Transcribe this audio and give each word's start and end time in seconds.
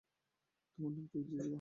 তোমার 0.77 0.91
নাম 0.91 1.05
কি 1.07 1.19
যীভা? 1.27 1.49